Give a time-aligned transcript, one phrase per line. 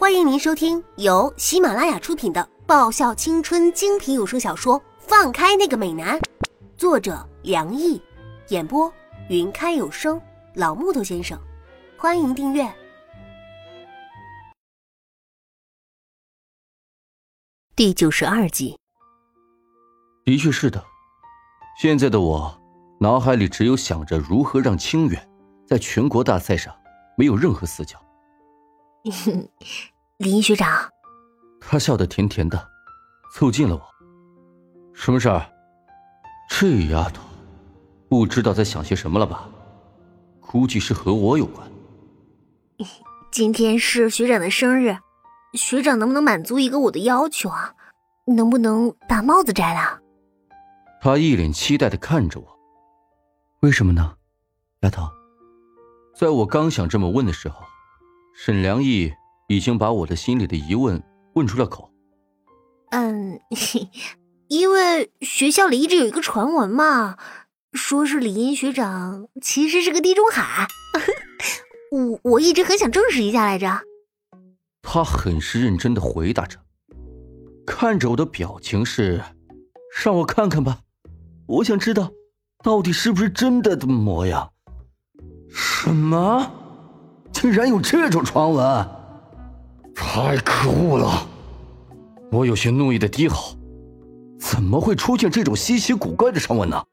[0.00, 6.18] 欢迎您收听由喜马拉雅出品的爆笑青春精品有声小说《放开那个美男》，
[6.78, 8.00] 作者梁毅，
[8.48, 8.90] 演播
[9.28, 10.18] 云开有声
[10.54, 11.38] 老木头先生。
[11.98, 12.66] 欢迎订阅
[17.76, 18.78] 第九十二集。
[20.24, 20.82] 的确是的，
[21.78, 22.58] 现在的我
[23.00, 25.28] 脑海里只有想着如何让清远
[25.66, 26.74] 在全国大赛上
[27.18, 28.02] 没有任何死角。
[30.18, 30.90] 林学长，
[31.60, 32.68] 他笑得甜甜的，
[33.32, 33.82] 凑近了我。
[34.92, 35.46] 什么事儿？
[36.50, 37.22] 这丫头
[38.08, 39.48] 不知道在想些什么了吧？
[40.40, 41.66] 估计是和我有关。
[43.32, 44.98] 今天是学长的生日，
[45.54, 47.74] 学长能不能满足一个我的要求啊？
[48.26, 50.00] 能不能把帽子摘了？
[51.00, 52.46] 他一脸期待的看着我。
[53.60, 54.16] 为什么呢，
[54.80, 55.08] 丫头？
[56.14, 57.64] 在我刚想这么问的时候，
[58.34, 59.12] 沈良义。
[59.48, 61.02] 已经把我的心里的疑问
[61.34, 61.90] 问出了口。
[62.90, 63.40] 嗯，
[64.46, 67.18] 因为学校里一直有一个传闻嘛，
[67.72, 70.68] 说是李英学长其实是个地中海。
[71.90, 73.80] 我我一直很想证实一下来着。
[74.82, 76.56] 他很是认真的回答着，
[77.66, 79.20] 看着我的表情是，
[80.04, 80.78] 让我看看吧，
[81.48, 82.12] 我想知道，
[82.62, 84.52] 到底是不是真的的模样。
[85.52, 86.59] 什么？
[87.40, 88.86] 竟然有这种传闻？
[89.94, 91.26] 太可恶了！
[92.30, 93.56] 我有些怒意的低吼
[94.38, 96.84] ：“怎么会出现这种稀奇古怪的传闻呢？”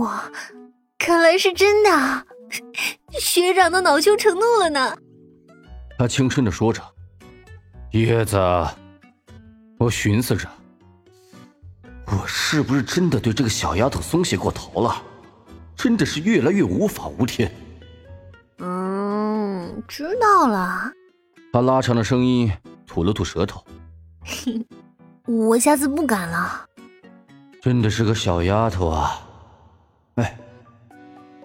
[0.00, 0.30] 哇，
[0.96, 2.26] 看来是真的！
[3.18, 4.96] 学长都恼羞成怒了呢。
[5.98, 6.80] 他轻声的说着
[7.90, 8.38] ：“叶子，
[9.76, 10.48] 我寻思着，
[12.06, 15.02] 我是不是真的对这个小丫头松懈过头了？
[15.74, 17.52] 真的是越来越无法无天。”
[19.86, 20.92] 嗯，知道了。
[21.52, 22.52] 他拉长了声音，
[22.86, 23.64] 吐了吐舌头。
[25.26, 26.66] 我下次不敢了。
[27.62, 29.20] 真的是个小丫头啊！
[30.16, 30.38] 哎，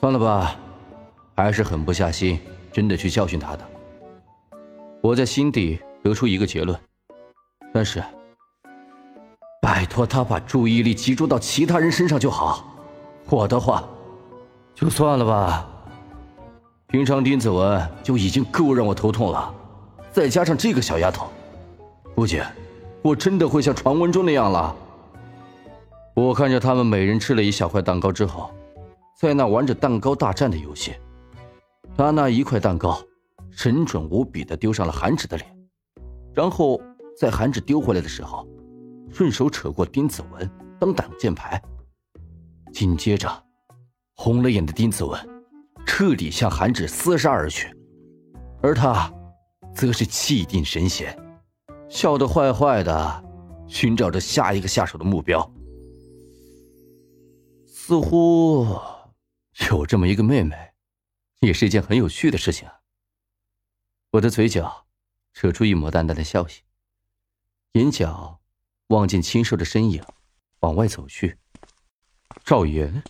[0.00, 0.56] 算了吧，
[1.36, 2.40] 还是狠不下心，
[2.72, 3.64] 真的去教训她的。
[5.00, 6.78] 我在心底得出一个结论，
[7.72, 8.02] 但是，
[9.60, 12.76] 拜托她把注意力集中到其他人身上就好。
[13.28, 13.84] 我的话，
[14.74, 15.68] 就算了吧。
[16.92, 19.52] 平常丁子文就已经够让我头痛了。
[20.12, 21.26] 再加上这个小丫头，
[22.14, 22.42] 估计，
[23.00, 24.76] 我真的会像传闻中那样了。
[26.14, 28.50] 我看着他们每人吃了一小块蛋糕之后，
[29.18, 30.92] 在那玩着蛋糕大战的游戏，
[31.96, 33.00] 他那一块蛋糕
[33.50, 35.48] 神准无比的丢上了韩芷的脸，
[36.34, 36.78] 然后
[37.18, 38.46] 在韩芷丢回来的时候，
[39.10, 41.58] 顺手扯过丁子文当挡箭牌。
[42.70, 43.30] 紧接着，
[44.14, 45.18] 红了眼的丁子文
[45.94, 47.70] 彻底向韩芷厮杀而去，
[48.62, 49.12] 而他。
[49.74, 51.14] 则是气定神闲，
[51.90, 53.24] 笑得坏坏的，
[53.68, 55.38] 寻找着下一个下手的目标。
[57.66, 58.66] 似乎
[59.70, 60.56] 有这么一个妹妹，
[61.40, 62.66] 也是一件很有趣的事情。
[64.12, 64.86] 我的嘴角
[65.34, 66.52] 扯出一抹淡淡的笑意，
[67.72, 68.40] 眼角
[68.88, 70.02] 望见清瘦的身影
[70.60, 71.36] 往外走去。
[72.44, 73.02] 赵岩，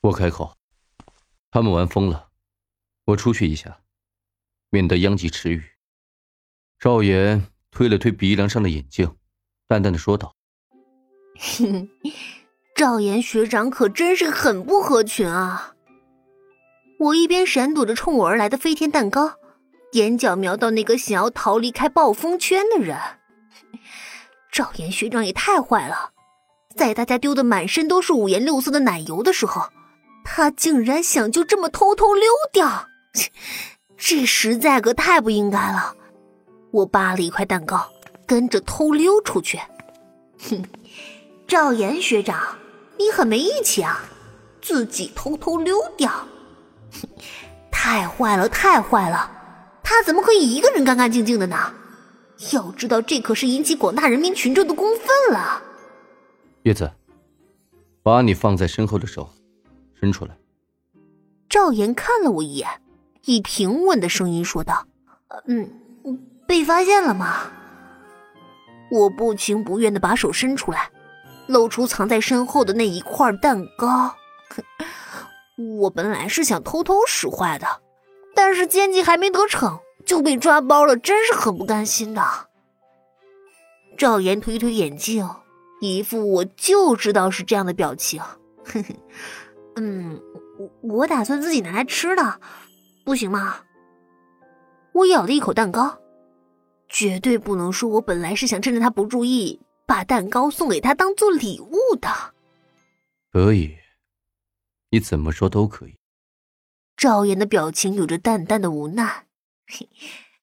[0.00, 0.52] 我开口
[1.54, 2.30] ：“他们玩疯了，
[3.04, 3.78] 我出去一下，
[4.70, 5.62] 免得殃及池鱼。”
[6.80, 9.14] 赵岩推了推鼻梁上的眼镜，
[9.68, 10.34] 淡淡的说道
[12.74, 15.76] ：“赵岩学长可真是很不合群啊！”
[16.98, 19.34] 我一边闪躲着冲我而来的飞天蛋糕，
[19.92, 22.98] 眼角瞄到那个想要逃离开暴风圈的人。
[24.50, 26.10] 赵岩学长也太坏了，
[26.74, 29.70] 在大家丢的满身都是五颜六色的奶油的时候，
[30.24, 32.88] 他竟然想就这么偷偷溜掉，
[33.96, 35.94] 这实在可太不应该了。
[36.72, 37.88] 我扒了一块蛋糕，
[38.26, 39.60] 跟着偷溜出去。
[40.48, 40.64] 哼，
[41.46, 42.56] 赵岩学长，
[42.98, 44.02] 你很没义气啊！
[44.60, 46.10] 自己偷偷溜掉，
[46.90, 47.08] 哼，
[47.70, 49.30] 太坏了，太坏了！
[49.84, 51.72] 他怎么可以一个人干干净净的呢？
[52.52, 55.62] 要知道，这可是引起广大人民群众的公愤了。
[56.62, 56.90] 叶子，
[58.02, 59.28] 把你放在身后的手
[60.04, 60.36] 伸出来。
[61.48, 62.68] 赵岩看了我一眼，
[63.24, 64.86] 以平稳的声音说道
[65.48, 65.80] ：“嗯。”
[66.46, 67.50] 被发现了吗？
[68.90, 70.90] 我不情不愿的把手伸出来，
[71.46, 74.14] 露出藏在身后的那一块蛋糕。
[75.80, 77.66] 我本来是想偷偷使坏的，
[78.34, 82.22] 但是奸计还没得逞就被抓包了，真是很不甘心的。
[83.96, 85.26] 赵岩推推眼镜，
[85.80, 88.20] 一副我就知道是这样的表情。
[88.20, 88.94] 呵 呵
[89.76, 90.20] 嗯，
[90.58, 92.40] 我我打算自己拿来吃的，
[93.04, 93.56] 不行吗？
[94.92, 96.00] 我咬了一口蛋糕。
[96.88, 102.08] 绝对不能说我本来是想趁着他不注意，把蛋糕送给他当做礼物的。
[103.32, 103.76] 可以，
[104.90, 105.96] 你怎么说都可以。
[106.96, 109.26] 赵岩的表情有着淡淡的无奈。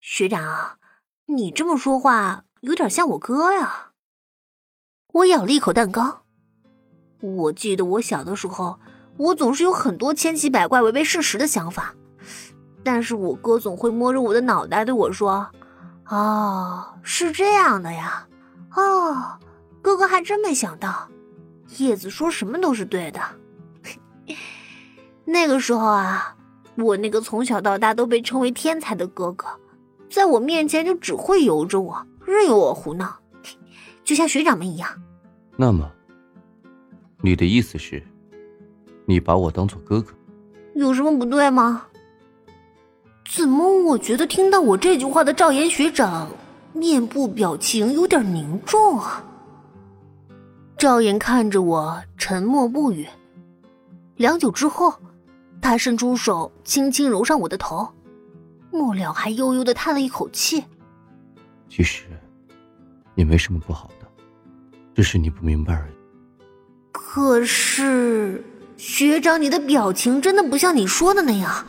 [0.00, 0.78] 学长，
[1.26, 3.92] 你这么说话有点像我哥呀。
[5.12, 6.26] 我咬了一口蛋糕。
[7.20, 8.78] 我记得我小的时候，
[9.16, 11.94] 我总是有很多千奇百怪、违背事实的想法，
[12.82, 15.48] 但是我哥总会摸着我的脑袋对我说
[16.08, 18.26] ：“哦，是这样的呀，
[18.74, 19.38] 哦，
[19.80, 21.08] 哥哥还真没想到，
[21.78, 23.20] 叶子说什么都是对的。
[25.24, 26.36] ”那个时候啊，
[26.76, 29.46] 我那个从小到大都被称为天才的哥哥，
[30.10, 33.20] 在我面前就只会由着我，任由我胡闹，
[34.04, 34.88] 就像学长们一样。
[35.56, 35.90] 那么。
[37.22, 38.02] 你的意思是，
[39.04, 40.12] 你把我当做哥哥，
[40.74, 41.86] 有什么不对吗？
[43.30, 46.28] 怎么我觉得听到我这句话的赵岩学长
[46.72, 49.24] 面部表情有点凝重啊？
[50.76, 53.06] 赵岩看着我，沉默不语。
[54.16, 54.92] 良久之后，
[55.60, 57.88] 他伸出手轻轻揉上我的头，
[58.70, 60.62] 末了还悠悠的叹了一口气。
[61.68, 62.04] 其实，
[63.14, 64.06] 也没什么不好的，
[64.94, 65.94] 只是你不明白而已。
[66.92, 68.44] 可是，
[68.76, 71.64] 学长，你的表情真的不像你说的那样，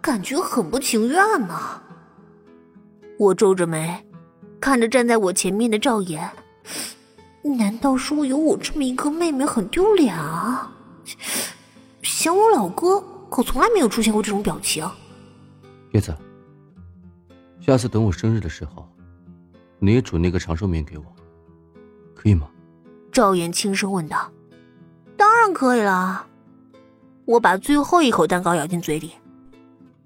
[0.00, 1.82] 感觉很不情愿呢。
[3.18, 4.04] 我皱着眉，
[4.60, 6.30] 看着站在我前面的赵岩，
[7.42, 10.72] 难道说有我这么一个妹妹很丢脸啊？
[12.02, 14.88] 想我老哥可从来没有出现过这种表情。
[15.92, 16.14] 叶子，
[17.60, 18.88] 下次等我生日的时候，
[19.78, 21.04] 你也煮那个长寿面给我，
[22.14, 22.48] 可以吗？
[23.12, 24.30] 赵岩轻声问道。
[25.16, 26.27] 当然可以了，
[27.28, 29.12] 我把最后一口蛋糕咬进嘴里。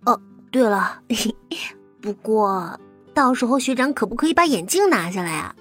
[0.06, 0.20] 哦，
[0.50, 1.00] 对了，
[2.02, 2.76] 不过
[3.14, 5.54] 到时候学长可不可以把眼镜拿下来啊？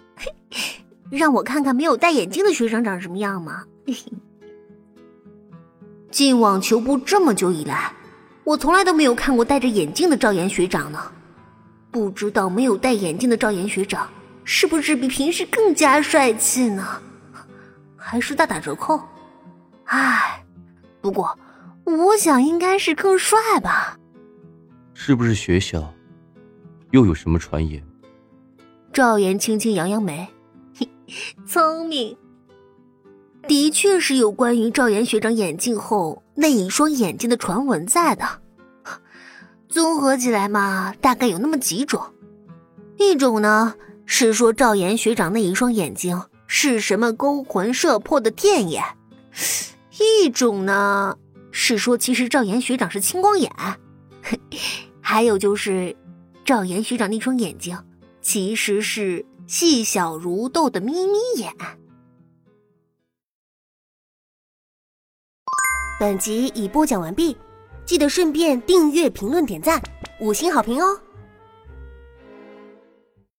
[1.11, 3.63] 让我看看没有戴眼镜的学长长什么样嘛。
[6.09, 7.93] 进网球部这么久以来，
[8.43, 10.99] 我从来都没有看过戴着眼镜的赵岩学长呢。
[11.91, 14.09] 不知道没有戴眼镜的赵岩学长
[14.43, 16.83] 是不是比平时更加帅气呢？
[17.95, 18.99] 还是大打折扣？
[19.85, 20.43] 唉，
[21.01, 21.37] 不过
[21.97, 23.97] 我想应该是更帅吧。
[24.93, 25.93] 是不是学校
[26.91, 27.83] 又有什么传言？
[28.93, 30.27] 赵岩轻轻扬扬眉，
[31.45, 32.17] 聪明。
[33.47, 38.25] 的确是有关于赵岩学长眼镜后那一双眼睛的传闻在的。
[39.67, 42.01] 综合起来嘛，大概有那么几种。
[42.97, 43.73] 一种呢
[44.05, 48.83] 是说赵岩学长那一双眼睛是什么勾魂摄魄的电眼。
[50.23, 51.17] 一种呢
[51.63, 53.51] 是说，其实赵岩学长是青光眼，
[54.99, 55.95] 还有就是
[56.43, 57.77] 赵岩学长那双眼睛
[58.19, 61.53] 其实是细小如豆的眯眯眼。
[65.99, 67.37] 本集已播讲完毕，
[67.85, 69.79] 记得顺便订阅、评论、点赞、
[70.19, 70.99] 五星好评哦！